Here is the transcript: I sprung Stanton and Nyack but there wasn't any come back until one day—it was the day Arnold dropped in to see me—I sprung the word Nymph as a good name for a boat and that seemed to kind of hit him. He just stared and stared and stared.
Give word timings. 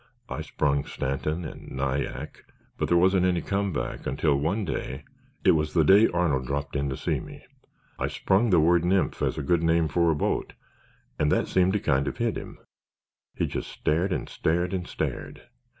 I 0.29 0.41
sprung 0.41 0.83
Stanton 0.85 1.45
and 1.45 1.73
Nyack 1.73 2.45
but 2.75 2.87
there 2.87 2.97
wasn't 2.97 3.27
any 3.27 3.39
come 3.43 3.71
back 3.71 4.07
until 4.07 4.35
one 4.35 4.65
day—it 4.65 5.51
was 5.51 5.75
the 5.75 5.83
day 5.83 6.07
Arnold 6.07 6.47
dropped 6.47 6.75
in 6.75 6.89
to 6.89 6.97
see 6.97 7.19
me—I 7.19 8.07
sprung 8.07 8.49
the 8.49 8.59
word 8.59 8.83
Nymph 8.83 9.21
as 9.21 9.37
a 9.37 9.43
good 9.43 9.61
name 9.61 9.87
for 9.87 10.09
a 10.09 10.15
boat 10.15 10.53
and 11.19 11.31
that 11.31 11.47
seemed 11.47 11.73
to 11.73 11.79
kind 11.79 12.07
of 12.07 12.17
hit 12.17 12.35
him. 12.35 12.57
He 13.35 13.45
just 13.45 13.69
stared 13.69 14.11
and 14.11 14.27
stared 14.27 14.73
and 14.73 14.87
stared. 14.87 15.43